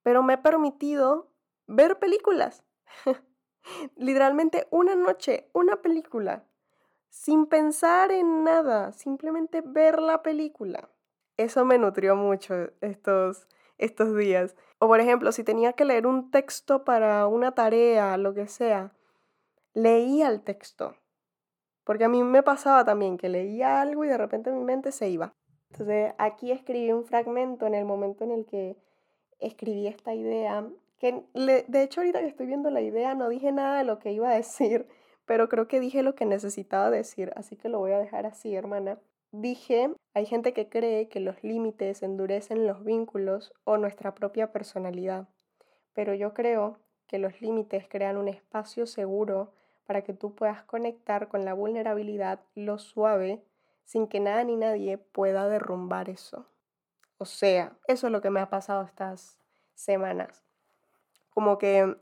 Pero 0.03 0.23
me 0.23 0.35
he 0.35 0.39
permitido 0.39 1.31
ver 1.67 1.99
películas. 1.99 2.65
literalmente 3.97 4.67
una 4.71 4.95
noche, 4.95 5.49
una 5.53 5.83
película. 5.83 6.45
Sin 7.09 7.47
pensar 7.47 8.13
en 8.13 8.45
nada, 8.45 8.93
simplemente 8.93 9.63
ver 9.63 10.01
la 10.01 10.23
película. 10.23 10.89
Eso 11.37 11.65
me 11.65 11.79
nutrió 11.79 12.17
mucho 12.17 12.71
estos, 12.81 13.47
estos 13.79 14.17
días. 14.17 14.55
O 14.79 14.89
por 14.89 15.01
ejemplo, 15.01 15.33
si 15.33 15.45
tenía 15.45 15.73
que 15.73 15.85
leer 15.85 16.07
un 16.07 16.31
texto 16.31 16.85
para 16.85 17.27
una 17.27 17.53
tarea, 17.53 18.17
lo 18.17 18.35
que 18.35 18.47
sea, 18.47 18.93
leía 19.75 20.29
el 20.29 20.43
texto. 20.43 20.97
Porque 21.85 22.05
a 22.05 22.09
mí 22.09 22.23
me 22.23 22.43
pasaba 22.43 22.85
también 22.85 23.17
que 23.17 23.29
leía 23.29 23.81
algo 23.81 24.05
y 24.05 24.09
de 24.09 24.19
repente 24.19 24.53
mi 24.53 24.63
mente 24.63 24.93
se 24.93 25.09
iba. 25.09 25.35
Entonces 25.71 26.15
aquí 26.19 26.51
escribí 26.51 26.93
un 26.93 27.05
fragmento 27.05 27.67
en 27.67 27.75
el 27.75 27.85
momento 27.85 28.25
en 28.25 28.31
el 28.31 28.47
que 28.47 28.77
escribí 29.39 29.87
esta 29.87 30.15
idea, 30.15 30.67
que 30.99 31.25
de 31.35 31.83
hecho 31.83 32.01
ahorita 32.01 32.21
que 32.21 32.27
estoy 32.27 32.47
viendo 32.47 32.71
la 32.71 32.81
idea 32.81 33.15
no 33.15 33.29
dije 33.29 33.53
nada 33.53 33.79
de 33.79 33.85
lo 33.85 33.99
que 33.99 34.13
iba 34.13 34.31
a 34.31 34.35
decir, 34.37 34.87
pero 35.25 35.49
creo 35.49 35.69
que 35.69 35.81
dije 35.81 36.03
lo 36.03 36.15
que 36.15 36.25
necesitaba 36.25 36.91
decir, 36.91 37.33
así 37.37 37.57
que 37.57 37.69
lo 37.69 37.79
voy 37.79 37.93
a 37.93 37.99
dejar 37.99 38.27
así, 38.27 38.55
hermana. 38.55 38.99
Dije, 39.31 39.91
hay 40.15 40.25
gente 40.25 40.55
que 40.55 40.71
cree 40.71 41.09
que 41.09 41.21
los 41.21 41.43
límites 41.45 42.03
endurecen 42.03 42.67
los 42.67 42.83
vínculos 42.83 43.53
o 43.65 43.77
nuestra 43.77 44.15
propia 44.15 44.53
personalidad, 44.53 45.29
pero 45.93 46.15
yo 46.15 46.33
creo 46.33 46.79
que 47.07 47.19
los 47.19 47.41
límites 47.43 47.87
crean 47.89 48.17
un 48.17 48.29
espacio 48.29 48.87
seguro 48.87 49.53
para 49.85 50.03
que 50.03 50.15
tú 50.15 50.35
puedas 50.35 50.63
conectar 50.65 51.29
con 51.29 51.45
la 51.45 51.53
vulnerabilidad, 51.53 52.41
lo 52.55 52.79
suave, 52.79 53.43
sin 53.85 54.07
que 54.07 54.21
nada 54.21 54.45
ni 54.45 54.57
nadie 54.57 54.99
pueda 54.99 55.49
derrumbar 55.49 56.09
eso. 56.09 56.47
O 57.19 57.25
sea, 57.25 57.77
eso 57.87 58.07
es 58.07 58.13
lo 58.13 58.21
que 58.21 58.31
me 58.31 58.41
ha 58.41 58.49
pasado 58.49 58.83
estas 58.85 59.39
semanas. 59.75 60.48
Como 61.39 61.57
que 61.57 61.97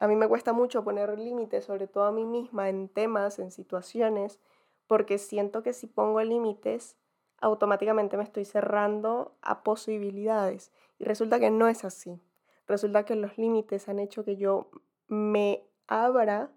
a 0.00 0.08
mí 0.08 0.16
me 0.16 0.26
cuesta 0.26 0.52
mucho 0.52 0.82
poner 0.82 1.16
límites, 1.16 1.66
sobre 1.66 1.86
todo 1.86 2.06
a 2.06 2.10
mí 2.10 2.24
misma, 2.24 2.68
en 2.68 2.88
temas, 2.88 3.38
en 3.38 3.52
situaciones, 3.52 4.40
porque 4.88 5.18
siento 5.18 5.62
que 5.62 5.72
si 5.72 5.86
pongo 5.86 6.20
límites, 6.22 6.96
automáticamente 7.40 8.16
me 8.16 8.24
estoy 8.24 8.44
cerrando 8.44 9.36
a 9.42 9.62
posibilidades. 9.62 10.72
Y 10.98 11.04
resulta 11.04 11.38
que 11.38 11.52
no 11.52 11.68
es 11.68 11.84
así. 11.84 12.20
Resulta 12.66 13.04
que 13.04 13.14
los 13.14 13.38
límites 13.38 13.88
han 13.88 14.00
hecho 14.00 14.24
que 14.24 14.36
yo 14.36 14.72
me 15.06 15.64
abra 15.86 16.50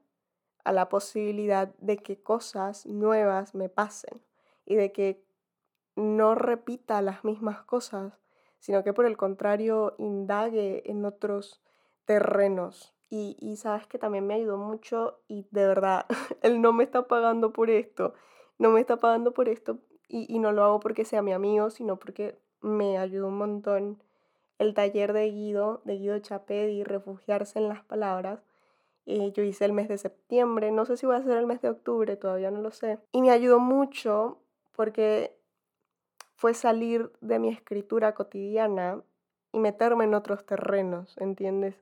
a 0.63 0.71
la 0.71 0.89
posibilidad 0.89 1.71
de 1.77 1.97
que 1.97 2.19
cosas 2.19 2.87
nuevas 2.87 3.53
me 3.53 3.69
pasen 3.69 4.23
y 4.65 4.73
de 4.73 4.91
que 4.91 5.23
no 5.95 6.33
repita 6.33 6.99
las 7.03 7.23
mismas 7.23 7.61
cosas, 7.61 8.17
sino 8.57 8.83
que 8.83 8.91
por 8.91 9.05
el 9.05 9.17
contrario 9.17 9.93
indague 9.99 10.81
en 10.89 11.05
otros 11.05 11.61
terrenos. 12.11 12.93
Y, 13.09 13.55
sabes 13.57 13.87
que 13.87 13.97
también 13.97 14.25
me 14.25 14.33
ayudó 14.35 14.57
mucho 14.57 15.19
y 15.27 15.45
de 15.51 15.65
verdad, 15.65 16.05
él 16.41 16.61
no 16.61 16.73
me 16.73 16.83
está 16.83 17.07
pagando 17.07 17.51
por 17.51 17.69
esto, 17.69 18.13
no 18.57 18.69
me 18.69 18.79
está 18.81 18.97
pagando 18.97 19.33
por 19.33 19.47
esto 19.49 19.79
y, 20.07 20.39
no 20.39 20.51
lo 20.51 20.63
hago 20.63 20.79
porque 20.81 21.05
sea 21.05 21.21
mi 21.21 21.31
amigo, 21.31 21.69
sino 21.69 21.97
porque 21.97 22.37
me 22.61 22.97
ayudó 22.97 23.27
un 23.27 23.37
montón 23.37 24.03
el 24.59 24.73
taller 24.73 25.13
de 25.13 25.29
Guido, 25.31 25.81
de 25.85 25.97
Guido 25.97 26.19
Chapedi, 26.19 26.83
refugiarse 26.83 27.59
en 27.59 27.69
las 27.69 27.83
palabras. 27.83 28.43
y 29.05 29.31
yo 29.31 29.43
hice 29.43 29.65
el 29.65 29.73
mes 29.73 29.87
de 29.87 29.97
septiembre, 29.97 30.71
no 30.71 30.85
sé 30.85 30.95
si 30.97 31.05
voy 31.05 31.15
a 31.15 31.19
hacer 31.19 31.37
el 31.37 31.47
mes 31.47 31.61
de 31.61 31.69
octubre, 31.69 32.15
todavía 32.17 32.51
no 32.51 32.61
lo 32.61 32.71
sé. 32.71 32.99
Y 33.11 33.21
me 33.21 33.31
ayudó 33.31 33.59
mucho 33.59 34.37
porque 34.73 35.37
fue 36.35 36.53
salir 36.53 37.11
de 37.21 37.39
mi 37.39 37.49
escritura 37.49 38.13
cotidiana 38.15 39.01
y 39.51 39.59
meterme 39.59 40.05
en 40.05 40.13
otros 40.13 40.45
terrenos, 40.45 41.17
¿entiendes? 41.17 41.75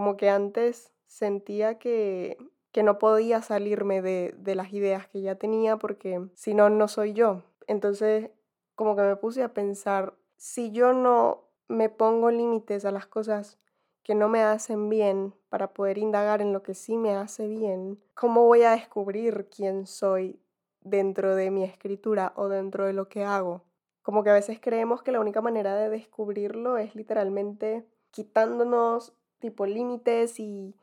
Como 0.00 0.16
que 0.16 0.30
antes 0.30 0.94
sentía 1.08 1.78
que, 1.78 2.38
que 2.72 2.82
no 2.82 2.98
podía 2.98 3.42
salirme 3.42 4.00
de, 4.00 4.34
de 4.38 4.54
las 4.54 4.72
ideas 4.72 5.06
que 5.06 5.20
ya 5.20 5.34
tenía 5.34 5.76
porque 5.76 6.26
si 6.32 6.54
no, 6.54 6.70
no 6.70 6.88
soy 6.88 7.12
yo. 7.12 7.42
Entonces, 7.66 8.30
como 8.76 8.96
que 8.96 9.02
me 9.02 9.16
puse 9.16 9.42
a 9.42 9.52
pensar, 9.52 10.14
si 10.38 10.70
yo 10.70 10.94
no 10.94 11.44
me 11.68 11.90
pongo 11.90 12.30
límites 12.30 12.86
a 12.86 12.92
las 12.92 13.04
cosas 13.06 13.58
que 14.02 14.14
no 14.14 14.30
me 14.30 14.40
hacen 14.42 14.88
bien 14.88 15.34
para 15.50 15.74
poder 15.74 15.98
indagar 15.98 16.40
en 16.40 16.54
lo 16.54 16.62
que 16.62 16.72
sí 16.72 16.96
me 16.96 17.14
hace 17.14 17.46
bien, 17.46 18.02
¿cómo 18.14 18.46
voy 18.46 18.62
a 18.62 18.70
descubrir 18.70 19.50
quién 19.54 19.86
soy 19.86 20.40
dentro 20.80 21.34
de 21.34 21.50
mi 21.50 21.62
escritura 21.62 22.32
o 22.36 22.48
dentro 22.48 22.86
de 22.86 22.94
lo 22.94 23.10
que 23.10 23.22
hago? 23.22 23.64
Como 24.00 24.24
que 24.24 24.30
a 24.30 24.32
veces 24.32 24.60
creemos 24.62 25.02
que 25.02 25.12
la 25.12 25.20
única 25.20 25.42
manera 25.42 25.76
de 25.76 25.90
descubrirlo 25.90 26.78
es 26.78 26.94
literalmente 26.94 27.84
quitándonos 28.10 29.14
tipo 29.40 29.66
límites 29.66 30.38
y, 30.38 30.74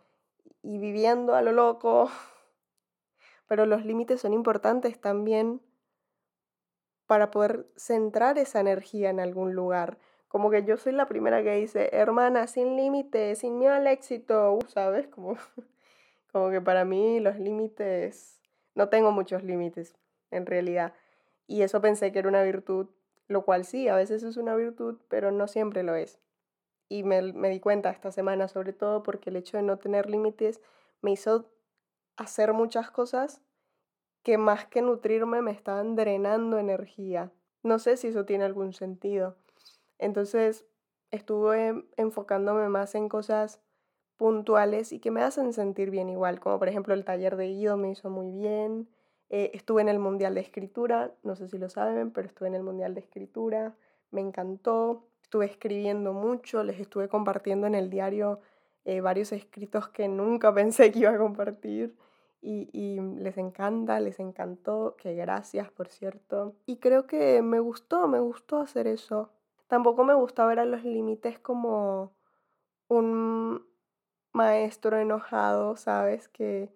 y 0.62 0.78
viviendo 0.80 1.36
a 1.36 1.42
lo 1.42 1.54
loco. 1.54 2.10
Pero 3.48 3.66
los 3.66 3.86
límites 3.86 4.20
son 4.20 4.34
importantes 4.34 5.00
también 5.00 5.62
para 7.06 7.32
poder 7.32 7.68
centrar 7.78 8.38
esa 8.38 8.60
energía 8.60 9.10
en 9.10 9.22
algún 9.22 9.54
lugar. 9.54 9.98
Como 10.28 10.52
que 10.52 10.66
yo 10.66 10.76
soy 10.76 10.92
la 10.92 11.06
primera 11.06 11.42
que 11.42 11.56
dice, 11.56 11.90
hermana, 11.94 12.48
sin 12.48 12.76
límites, 12.76 13.40
sin 13.40 13.58
miedo 13.58 13.74
al 13.74 13.88
éxito, 13.88 14.60
¿sabes? 14.68 15.08
Como, 15.18 15.38
como 16.34 16.52
que 16.52 16.60
para 16.60 16.84
mí 16.84 17.22
los 17.22 17.40
límites, 17.40 18.42
no 18.76 18.90
tengo 18.90 19.12
muchos 19.12 19.44
límites, 19.44 19.96
en 20.30 20.46
realidad. 20.46 20.94
Y 21.48 21.62
eso 21.62 21.80
pensé 21.80 22.12
que 22.12 22.20
era 22.20 22.28
una 22.28 22.44
virtud, 22.44 22.90
lo 23.30 23.46
cual 23.46 23.64
sí, 23.64 23.88
a 23.88 23.96
veces 23.96 24.22
es 24.24 24.36
una 24.36 24.54
virtud, 24.56 25.00
pero 25.08 25.32
no 25.32 25.48
siempre 25.48 25.84
lo 25.84 25.96
es 25.96 26.20
y 26.89 27.03
me, 27.03 27.22
di 27.22 27.60
cuenta 27.60 27.89
esta 27.89 28.12
semana 28.12 28.48
sobre 28.48 28.74
todo 28.74 29.03
porque 29.03 29.29
el 29.29 29.36
hecho 29.36 29.58
de 29.58 29.63
no 29.63 29.77
tener 29.77 30.10
límites 30.10 30.62
me 31.01 31.12
hizo 31.12 31.50
hacer 32.15 32.53
muchas 32.53 32.91
cosas 32.91 33.41
que 34.24 34.38
más 34.38 34.65
que 34.65 34.82
nutrirme 34.82 35.41
me 35.41 35.51
estaban 35.51 35.96
drenando 35.96 36.58
energía. 36.58 37.32
No 37.63 37.79
sé 37.79 37.98
si 37.98 38.08
eso 38.08 38.25
tiene 38.25 38.46
algún 38.46 38.74
sentido. 38.74 39.36
Entonces 40.00 40.65
estuve 41.12 41.86
enfocándome 41.96 42.67
más 42.70 42.96
en 42.96 43.10
cosas 43.10 43.62
puntuales 44.17 44.91
y 44.91 45.00
que 45.00 45.12
me 45.12 45.22
hacen 45.22 45.53
sentir 45.53 45.91
bien 45.91 46.10
igual, 46.10 46.39
como 46.39 46.60
por 46.60 46.67
ejemplo 46.67 46.94
el 46.94 47.06
taller 47.06 47.38
de 47.38 47.48
Guido 47.48 47.77
me 47.77 47.91
hizo 47.91 48.10
muy 48.10 48.32
bien, 48.32 48.89
eh, 49.29 49.51
estuve 49.53 49.82
en 49.82 49.89
el 49.89 50.00
Mundial 50.00 50.34
de 50.36 50.41
Escritura, 50.41 51.13
no 51.24 51.36
sé 51.36 51.48
si 51.48 51.58
lo 51.58 51.70
saben, 51.70 52.12
pero 52.12 52.27
estuve 52.27 52.48
en 52.48 52.56
el 52.56 52.63
Mundial 52.63 52.96
de 52.96 53.01
Escritura, 53.01 53.75
me 54.10 54.22
encantó, 54.22 55.06
estuve 55.27 55.46
escribiendo 55.46 56.13
mucho, 56.13 56.63
les 56.63 56.79
estuve 56.79 57.10
compartiendo 57.10 57.67
en 57.67 57.75
el 57.75 57.89
diario 57.89 58.39
eh, 58.86 59.01
varios 59.01 59.34
escritos 59.34 59.89
que 59.89 60.07
nunca 60.07 60.53
pensé 60.53 60.89
que 60.89 61.00
iba 61.00 61.12
a 61.12 61.17
compartir 61.17 61.93
y, 62.41 62.69
y, 62.72 63.01
les 63.19 63.38
encanta, 63.38 64.00
les 64.00 64.22
encantó, 64.22 64.96
que 64.98 65.15
gracias 65.15 65.69
por 65.69 65.89
cierto. 65.89 66.55
Y 66.65 66.77
creo 66.77 67.07
que 67.07 67.41
me 67.41 67.60
gustó, 67.60 68.07
me 68.07 68.22
gustó 68.22 68.60
hacer 68.60 68.88
eso. 68.88 69.29
Tampoco 69.67 70.05
me 70.05 70.13
gusta 70.13 70.46
ver 70.46 70.60
a 70.60 70.65
los 70.65 70.86
límites 70.86 71.39
como 71.39 72.13
un 72.88 73.67
maestro 74.31 74.98
enojado, 74.98 75.75
¿sabes? 75.75 76.29
Que, 76.29 76.72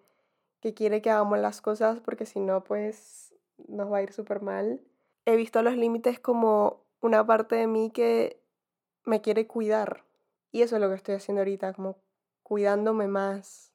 que 0.60 0.74
quiere 0.74 1.00
que 1.00 1.10
hagamos 1.10 1.38
las 1.38 1.62
cosas 1.62 2.00
porque 2.00 2.26
si 2.26 2.40
no, 2.40 2.64
pues 2.64 3.34
nos 3.66 3.90
va 3.90 3.98
a 3.98 4.02
ir 4.02 4.12
súper 4.12 4.42
mal. 4.42 4.82
He 5.24 5.36
visto 5.36 5.62
los 5.62 5.76
límites 5.76 6.20
como 6.20 6.82
una 7.00 7.24
parte 7.26 7.56
de 7.56 7.66
mí 7.66 7.90
que 7.90 8.41
me 9.04 9.20
quiere 9.20 9.46
cuidar. 9.46 10.04
Y 10.50 10.62
eso 10.62 10.76
es 10.76 10.82
lo 10.82 10.88
que 10.88 10.96
estoy 10.96 11.14
haciendo 11.14 11.40
ahorita, 11.40 11.72
como 11.72 11.96
cuidándome 12.42 13.08
más. 13.08 13.72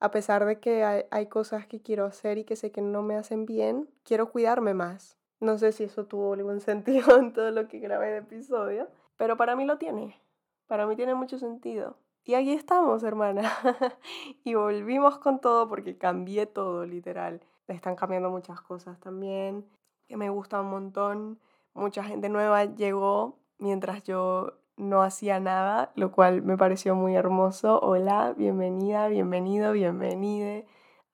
A 0.00 0.10
pesar 0.12 0.44
de 0.44 0.60
que 0.60 0.84
hay, 0.84 1.26
cosas 1.26 1.66
que 1.66 1.82
quiero 1.82 2.04
hacer 2.04 2.38
y 2.38 2.44
que 2.44 2.54
sé 2.54 2.70
que 2.70 2.82
no 2.82 3.02
me 3.02 3.16
hacen 3.16 3.46
bien, 3.46 3.90
quiero 4.04 4.30
cuidarme 4.30 4.72
más. 4.74 5.18
No 5.40 5.58
sé 5.58 5.72
si 5.72 5.84
eso 5.84 6.06
tuvo 6.06 6.34
algún 6.34 6.60
sentido 6.60 7.18
en 7.18 7.32
todo 7.32 7.50
lo 7.50 7.66
que 7.66 7.80
grabé 7.80 8.12
de 8.12 8.18
episodio, 8.18 8.88
pero 9.16 9.36
para 9.36 9.56
mí 9.56 9.64
lo 9.64 9.78
tiene. 9.78 10.20
Para 10.68 10.86
mí 10.86 10.94
tiene 10.94 11.14
mucho 11.14 11.38
sentido. 11.38 11.96
Y 12.24 12.34
aquí 12.34 12.52
estamos, 12.52 13.02
hermana. 13.02 13.50
y 14.44 14.54
volvimos 14.54 15.18
con 15.18 15.40
todo 15.40 15.68
porque 15.68 15.96
cambié 15.96 16.46
todo, 16.46 16.84
literal. 16.84 17.40
Están 17.66 17.96
cambiando 17.96 18.30
muchas 18.30 18.60
cosas 18.60 19.00
también, 19.00 19.66
que 20.06 20.16
me 20.16 20.30
gusta 20.30 20.60
un 20.60 20.70
montón. 20.70 21.40
Mucha 21.74 22.04
gente 22.04 22.28
nueva 22.28 22.66
llegó 22.66 23.38
mientras 23.58 24.02
yo 24.02 24.54
no 24.76 25.02
hacía 25.02 25.40
nada, 25.40 25.92
lo 25.96 26.12
cual 26.12 26.42
me 26.42 26.56
pareció 26.56 26.94
muy 26.94 27.16
hermoso. 27.16 27.80
Hola, 27.80 28.34
bienvenida, 28.36 29.08
bienvenido, 29.08 29.72
bienvenide 29.72 30.66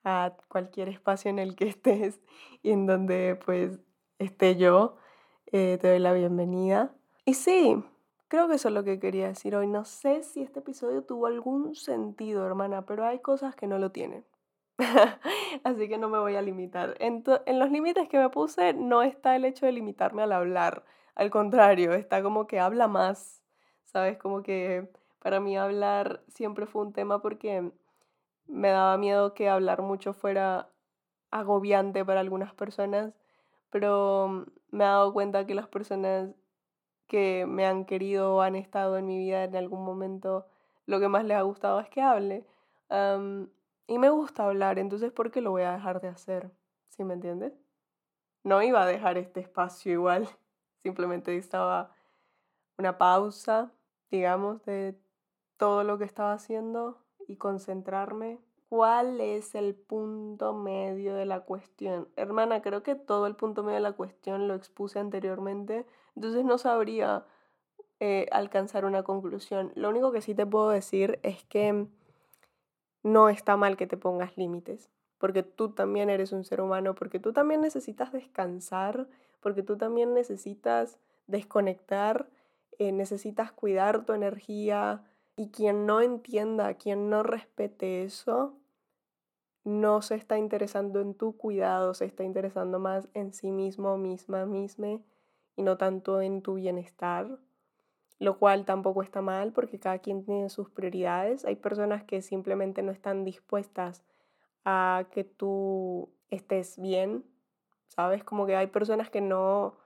a 0.04 0.36
cualquier 0.48 0.88
espacio 0.88 1.30
en 1.30 1.38
el 1.38 1.56
que 1.56 1.64
estés 1.68 2.20
y 2.62 2.70
en 2.70 2.86
donde 2.86 3.38
pues 3.44 3.80
esté 4.18 4.56
yo, 4.56 4.96
eh, 5.46 5.78
te 5.80 5.88
doy 5.88 5.98
la 5.98 6.12
bienvenida. 6.12 6.94
Y 7.24 7.34
sí, 7.34 7.82
creo 8.28 8.48
que 8.48 8.56
eso 8.56 8.68
es 8.68 8.74
lo 8.74 8.84
que 8.84 9.00
quería 9.00 9.28
decir 9.28 9.56
hoy. 9.56 9.66
No 9.66 9.84
sé 9.84 10.22
si 10.22 10.42
este 10.42 10.60
episodio 10.60 11.02
tuvo 11.02 11.26
algún 11.26 11.74
sentido, 11.74 12.46
hermana, 12.46 12.84
pero 12.84 13.04
hay 13.06 13.20
cosas 13.20 13.56
que 13.56 13.66
no 13.66 13.78
lo 13.78 13.90
tienen. 13.90 14.24
Así 15.64 15.88
que 15.88 15.98
no 15.98 16.08
me 16.08 16.18
voy 16.18 16.36
a 16.36 16.42
limitar. 16.42 16.96
En, 16.98 17.22
en, 17.46 17.58
los 17.58 17.70
límites 17.70 18.08
que 18.08 18.18
me 18.18 18.28
puse 18.30 18.74
no 18.74 19.02
está 19.02 19.36
el 19.36 19.44
hecho 19.44 19.66
de 19.66 19.72
limitarme 19.72 20.22
al 20.22 20.32
hablar. 20.32 20.84
Al 21.14 21.30
contrario, 21.30 21.92
está 21.94 22.22
como 22.22 22.46
que 22.46 22.60
habla 22.60 22.88
más. 22.88 23.42
¿Sabes? 23.84 24.18
Como 24.18 24.42
que 24.42 24.88
para 25.20 25.40
mí 25.40 25.56
hablar 25.56 26.22
siempre 26.28 26.66
fue 26.66 26.82
un 26.82 26.92
tema 26.92 27.22
porque 27.22 27.70
me 28.46 28.68
daba 28.68 28.98
miedo 28.98 29.34
que 29.34 29.48
hablar 29.48 29.82
mucho 29.82 30.12
fuera 30.12 30.68
agobiante 31.30 32.04
para 32.04 32.20
algunas 32.20 32.52
personas. 32.54 33.14
Pero 33.70 34.46
me 34.70 34.84
he 34.84 34.86
dado 34.86 35.12
cuenta 35.12 35.46
que 35.46 35.54
las 35.54 35.68
personas 35.68 36.30
que 37.06 37.46
me 37.46 37.66
han 37.66 37.84
querido 37.84 38.36
o 38.36 38.40
han 38.42 38.56
estado 38.56 38.98
en 38.98 39.06
mi 39.06 39.18
vida 39.18 39.44
en 39.44 39.56
algún 39.56 39.84
momento, 39.84 40.46
lo 40.86 41.00
que 41.00 41.08
más 41.08 41.24
les 41.24 41.36
ha 41.36 41.42
gustado 41.42 41.80
es 41.80 41.88
que 41.88 42.02
hable. 42.02 42.44
Y 43.86 43.98
me 43.98 44.10
gusta 44.10 44.46
hablar, 44.46 44.78
entonces 44.78 45.12
¿por 45.12 45.30
qué 45.30 45.40
lo 45.40 45.50
voy 45.50 45.62
a 45.62 45.72
dejar 45.72 46.00
de 46.00 46.08
hacer? 46.08 46.50
¿Sí 46.88 47.04
me 47.04 47.14
entiendes? 47.14 47.52
No 48.42 48.62
iba 48.62 48.82
a 48.82 48.86
dejar 48.86 49.18
este 49.18 49.40
espacio 49.40 49.92
igual, 49.92 50.28
simplemente 50.82 51.36
estaba 51.36 51.94
una 52.78 52.98
pausa, 52.98 53.72
digamos, 54.10 54.64
de 54.64 54.98
todo 55.56 55.84
lo 55.84 55.98
que 55.98 56.04
estaba 56.04 56.32
haciendo 56.32 56.98
y 57.26 57.36
concentrarme. 57.36 58.38
¿Cuál 58.68 59.20
es 59.20 59.54
el 59.54 59.74
punto 59.74 60.52
medio 60.52 61.14
de 61.14 61.26
la 61.26 61.40
cuestión? 61.40 62.08
Hermana, 62.16 62.60
creo 62.60 62.82
que 62.82 62.94
todo 62.96 63.26
el 63.26 63.36
punto 63.36 63.62
medio 63.62 63.76
de 63.76 63.82
la 63.82 63.92
cuestión 63.92 64.48
lo 64.48 64.54
expuse 64.54 64.98
anteriormente, 64.98 65.86
entonces 66.16 66.44
no 66.44 66.58
sabría 66.58 67.24
eh, 68.00 68.26
alcanzar 68.32 68.84
una 68.84 69.04
conclusión. 69.04 69.72
Lo 69.76 69.90
único 69.90 70.10
que 70.10 70.20
sí 70.20 70.34
te 70.34 70.46
puedo 70.46 70.70
decir 70.70 71.20
es 71.22 71.44
que 71.44 71.86
no 73.04 73.28
está 73.28 73.56
mal 73.56 73.76
que 73.76 73.86
te 73.86 73.96
pongas 73.96 74.36
límites, 74.36 74.90
porque 75.18 75.44
tú 75.44 75.68
también 75.68 76.10
eres 76.10 76.32
un 76.32 76.44
ser 76.44 76.60
humano, 76.60 76.96
porque 76.96 77.20
tú 77.20 77.32
también 77.32 77.60
necesitas 77.60 78.10
descansar, 78.10 79.06
porque 79.40 79.62
tú 79.62 79.76
también 79.76 80.14
necesitas 80.14 80.98
desconectar, 81.26 82.28
eh, 82.78 82.90
necesitas 82.90 83.52
cuidar 83.52 84.04
tu 84.04 84.14
energía 84.14 85.04
y 85.36 85.50
quien 85.50 85.86
no 85.86 86.00
entienda, 86.00 86.74
quien 86.74 87.10
no 87.10 87.22
respete 87.22 88.02
eso, 88.04 88.56
no 89.64 90.02
se 90.02 90.14
está 90.14 90.38
interesando 90.38 91.00
en 91.00 91.14
tu 91.14 91.36
cuidado, 91.36 91.94
se 91.94 92.06
está 92.06 92.24
interesando 92.24 92.78
más 92.78 93.08
en 93.14 93.32
sí 93.32 93.50
mismo, 93.50 93.96
misma, 93.98 94.46
misma 94.46 95.00
y 95.56 95.62
no 95.62 95.76
tanto 95.76 96.20
en 96.20 96.42
tu 96.42 96.54
bienestar, 96.54 97.38
lo 98.18 98.38
cual 98.38 98.64
tampoco 98.64 99.02
está 99.02 99.20
mal 99.22 99.52
porque 99.52 99.78
cada 99.78 99.98
quien 99.98 100.24
tiene 100.24 100.48
sus 100.48 100.70
prioridades. 100.70 101.44
Hay 101.44 101.56
personas 101.56 102.04
que 102.04 102.22
simplemente 102.22 102.82
no 102.82 102.92
están 102.92 103.24
dispuestas 103.24 104.02
a 104.64 105.06
que 105.10 105.24
tú 105.24 106.10
estés 106.30 106.78
bien, 106.78 107.24
¿sabes? 107.88 108.24
Como 108.24 108.46
que 108.46 108.56
hay 108.56 108.68
personas 108.68 109.10
que 109.10 109.20
no, 109.20 109.76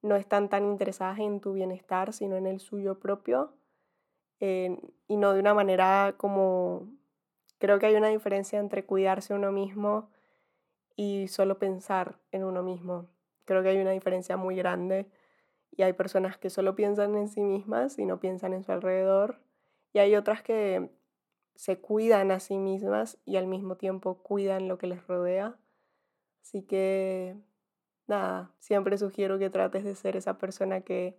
no 0.00 0.16
están 0.16 0.48
tan 0.48 0.64
interesadas 0.64 1.18
en 1.18 1.40
tu 1.40 1.52
bienestar, 1.52 2.12
sino 2.12 2.36
en 2.36 2.46
el 2.46 2.60
suyo 2.60 2.98
propio, 2.98 3.52
y 4.40 5.16
no 5.16 5.32
de 5.32 5.40
una 5.40 5.54
manera 5.54 6.14
como... 6.16 6.88
Creo 7.58 7.78
que 7.78 7.86
hay 7.86 7.94
una 7.94 8.08
diferencia 8.08 8.58
entre 8.58 8.84
cuidarse 8.84 9.34
uno 9.34 9.52
mismo 9.52 10.10
y 10.96 11.28
solo 11.28 11.60
pensar 11.60 12.18
en 12.32 12.42
uno 12.42 12.64
mismo. 12.64 13.06
Creo 13.44 13.62
que 13.62 13.68
hay 13.68 13.78
una 13.78 13.92
diferencia 13.92 14.36
muy 14.36 14.56
grande 14.56 15.08
y 15.74 15.82
hay 15.82 15.94
personas 15.94 16.36
que 16.36 16.50
solo 16.50 16.74
piensan 16.74 17.16
en 17.16 17.28
sí 17.28 17.42
mismas 17.42 17.98
y 17.98 18.04
no 18.04 18.20
piensan 18.20 18.52
en 18.52 18.62
su 18.62 18.72
alrededor 18.72 19.40
y 19.92 19.98
hay 19.98 20.14
otras 20.14 20.42
que 20.42 20.90
se 21.54 21.80
cuidan 21.80 22.30
a 22.30 22.40
sí 22.40 22.58
mismas 22.58 23.18
y 23.24 23.36
al 23.36 23.46
mismo 23.46 23.76
tiempo 23.76 24.22
cuidan 24.22 24.68
lo 24.68 24.78
que 24.78 24.86
les 24.86 25.06
rodea. 25.06 25.58
Así 26.42 26.62
que 26.62 27.36
nada, 28.06 28.54
siempre 28.58 28.98
sugiero 28.98 29.38
que 29.38 29.50
trates 29.50 29.84
de 29.84 29.94
ser 29.94 30.16
esa 30.16 30.38
persona 30.38 30.82
que 30.82 31.18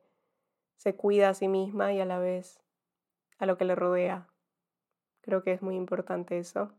se 0.77 0.95
cuida 0.95 1.29
a 1.29 1.33
sí 1.33 1.47
misma 1.47 1.93
y 1.93 1.99
a 1.99 2.05
la 2.05 2.19
vez 2.19 2.61
a 3.37 3.45
lo 3.45 3.57
que 3.57 3.65
le 3.65 3.75
rodea. 3.75 4.27
Creo 5.21 5.43
que 5.43 5.53
es 5.53 5.61
muy 5.61 5.75
importante 5.75 6.37
eso. 6.37 6.71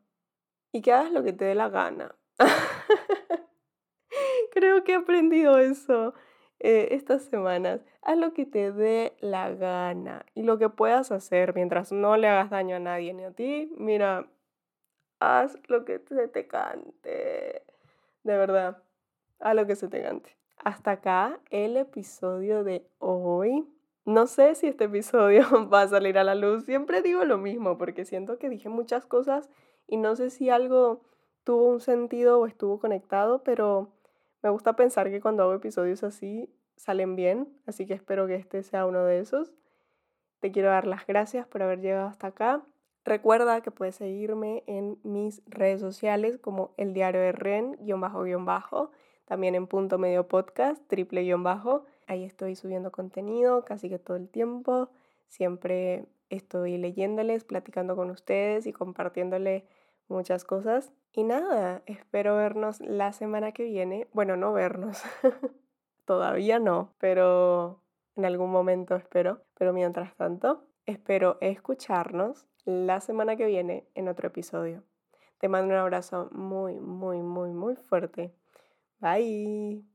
Y 0.72 0.82
que 0.82 0.92
hagas 0.92 1.12
lo 1.12 1.22
que 1.22 1.32
te 1.32 1.44
dé 1.44 1.54
la 1.54 1.68
gana. 1.68 2.16
Creo 4.52 4.84
que 4.84 4.92
he 4.92 4.96
aprendido 4.96 5.58
eso 5.58 6.14
eh, 6.60 6.88
estas 6.92 7.22
semanas. 7.22 7.80
Haz 8.02 8.18
lo 8.18 8.32
que 8.32 8.46
te 8.46 8.72
dé 8.72 9.16
la 9.20 9.50
gana 9.50 10.24
y 10.34 10.42
lo 10.42 10.58
que 10.58 10.68
puedas 10.68 11.12
hacer 11.12 11.54
mientras 11.54 11.92
no 11.92 12.16
le 12.16 12.28
hagas 12.28 12.50
daño 12.50 12.76
a 12.76 12.80
nadie 12.80 13.12
ni 13.14 13.24
a 13.24 13.32
ti. 13.32 13.72
Mira, 13.76 14.28
haz 15.20 15.58
lo 15.68 15.84
que 15.84 15.98
se 15.98 16.28
te 16.28 16.46
cante. 16.46 17.62
De 18.22 18.36
verdad, 18.36 18.82
haz 19.40 19.54
lo 19.54 19.66
que 19.66 19.76
se 19.76 19.88
te 19.88 20.02
cante. 20.02 20.36
Hasta 20.58 20.92
acá 20.92 21.40
el 21.50 21.76
episodio 21.76 22.64
de 22.64 22.86
hoy. 22.98 23.68
No 24.06 24.26
sé 24.26 24.54
si 24.54 24.66
este 24.68 24.84
episodio 24.84 25.44
va 25.72 25.82
a 25.82 25.88
salir 25.88 26.18
a 26.18 26.24
la 26.24 26.34
luz. 26.34 26.64
Siempre 26.64 27.02
digo 27.02 27.24
lo 27.24 27.38
mismo 27.38 27.78
porque 27.78 28.04
siento 28.04 28.38
que 28.38 28.48
dije 28.48 28.68
muchas 28.68 29.06
cosas 29.06 29.48
y 29.86 29.96
no 29.96 30.16
sé 30.16 30.30
si 30.30 30.50
algo 30.50 31.02
tuvo 31.44 31.64
un 31.64 31.80
sentido 31.80 32.40
o 32.40 32.46
estuvo 32.46 32.78
conectado, 32.78 33.42
pero 33.44 33.90
me 34.44 34.50
gusta 34.50 34.76
pensar 34.76 35.11
que 35.11 35.22
cuando 35.22 35.42
hago 35.42 35.54
episodios 35.54 36.04
así 36.04 36.50
salen 36.76 37.16
bien, 37.16 37.48
así 37.64 37.87
que 37.87 37.94
espero 37.94 38.26
que 38.26 38.35
este 38.35 38.62
sea 38.62 38.85
uno 38.85 39.02
de 39.02 39.18
esos. 39.18 39.54
Te 40.40 40.52
quiero 40.52 40.68
dar 40.68 40.87
las 40.87 41.07
gracias 41.07 41.46
por 41.46 41.62
haber 41.62 41.80
llegado 41.80 42.09
hasta 42.09 42.26
acá. 42.26 42.62
Recuerda 43.07 43.62
que 43.62 43.70
puedes 43.70 43.96
seguirme 43.96 44.62
en 44.66 44.98
mis 45.02 45.42
redes 45.46 45.80
sociales 45.80 46.37
como 46.37 46.74
el 46.76 46.92
diario 46.92 47.22
de 47.22 47.33
Ren, 47.33 47.78
guion 47.80 48.02
bajo, 48.02 48.22
guion 48.24 48.44
bajo, 48.44 48.90
también 49.24 49.54
en 49.54 49.66
punto 49.66 49.96
medio 49.96 50.28
podcast, 50.28 50.87
triple 50.88 51.22
guion 51.22 51.42
bajo. 51.42 51.87
Ahí 52.07 52.22
estoy 52.24 52.54
subiendo 52.54 52.92
contenido 52.92 53.64
casi 53.64 53.88
que 53.88 53.98
todo 53.98 54.18
el 54.18 54.28
tiempo. 54.28 54.90
Siempre 55.26 56.04
estoy 56.28 56.76
leyéndoles, 56.76 57.44
platicando 57.44 57.96
con 57.96 58.11
ustedes 58.11 58.66
y 58.66 58.74
compartiéndole 58.74 59.64
muchas 60.08 60.44
cosas. 60.44 60.92
Y 61.12 61.22
nada, 61.24 61.82
espero 61.86 62.36
vernos 62.36 62.80
la 62.80 63.12
semana 63.12 63.52
que 63.52 63.64
viene. 63.64 64.08
Bueno, 64.12 64.36
no 64.36 64.52
vernos. 64.52 65.02
Todavía 66.04 66.58
no, 66.58 66.94
pero 66.98 67.82
en 68.16 68.24
algún 68.24 68.50
momento 68.50 68.96
espero. 68.96 69.42
Pero 69.54 69.72
mientras 69.72 70.14
tanto, 70.16 70.66
espero 70.86 71.38
escucharnos 71.40 72.46
la 72.64 73.00
semana 73.00 73.36
que 73.36 73.46
viene 73.46 73.88
en 73.94 74.08
otro 74.08 74.28
episodio. 74.28 74.82
Te 75.38 75.48
mando 75.48 75.74
un 75.74 75.80
abrazo 75.80 76.28
muy, 76.32 76.80
muy, 76.80 77.22
muy, 77.22 77.52
muy 77.52 77.76
fuerte. 77.76 78.34
Bye. 78.98 79.93